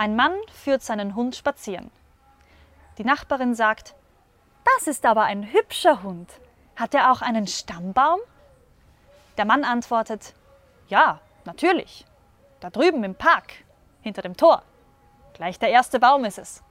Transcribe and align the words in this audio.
Ein 0.00 0.16
Mann 0.16 0.32
führt 0.50 0.80
seinen 0.80 1.14
Hund 1.14 1.36
spazieren. 1.36 1.90
Die 2.96 3.04
Nachbarin 3.04 3.54
sagt, 3.54 3.94
das 4.64 4.86
ist 4.86 5.04
aber 5.04 5.24
ein 5.24 5.52
hübscher 5.52 6.02
Hund. 6.02 6.40
Hat 6.74 6.94
er 6.94 7.12
auch 7.12 7.20
einen 7.20 7.46
Stammbaum? 7.46 8.18
Der 9.36 9.44
Mann 9.44 9.62
antwortet, 9.62 10.32
ja, 10.88 11.20
natürlich. 11.44 12.06
Da 12.60 12.70
drüben 12.70 13.04
im 13.04 13.14
Park, 13.14 13.52
hinter 14.00 14.22
dem 14.22 14.38
Tor. 14.38 14.62
Gleich 15.34 15.58
der 15.58 15.68
erste 15.68 16.00
Baum 16.00 16.24
ist 16.24 16.38
es. 16.38 16.62